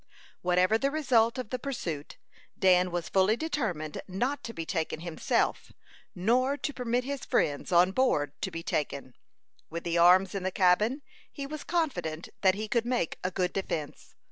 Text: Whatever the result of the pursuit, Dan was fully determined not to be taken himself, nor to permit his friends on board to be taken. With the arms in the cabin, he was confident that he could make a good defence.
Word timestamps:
Whatever 0.41 0.79
the 0.79 0.89
result 0.89 1.37
of 1.37 1.51
the 1.51 1.59
pursuit, 1.59 2.17
Dan 2.57 2.89
was 2.89 3.07
fully 3.07 3.37
determined 3.37 4.01
not 4.07 4.43
to 4.45 4.51
be 4.51 4.65
taken 4.65 5.01
himself, 5.01 5.71
nor 6.15 6.57
to 6.57 6.73
permit 6.73 7.03
his 7.03 7.23
friends 7.23 7.71
on 7.71 7.91
board 7.91 8.31
to 8.41 8.49
be 8.49 8.63
taken. 8.63 9.15
With 9.69 9.83
the 9.83 9.99
arms 9.99 10.33
in 10.33 10.41
the 10.41 10.49
cabin, 10.49 11.03
he 11.31 11.45
was 11.45 11.63
confident 11.63 12.29
that 12.41 12.55
he 12.55 12.67
could 12.67 12.83
make 12.87 13.19
a 13.23 13.29
good 13.29 13.53
defence. 13.53 14.15